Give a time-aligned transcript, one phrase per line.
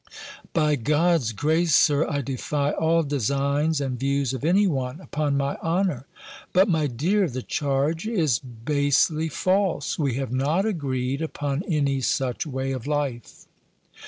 [0.51, 5.57] "By God's grace, Sir, I defy all designs and views of any one, upon my
[5.57, 6.07] honour!"
[6.53, 12.47] "But, my dear, the charge is basely false: we have not agreed upon any such
[12.47, 13.45] way of life."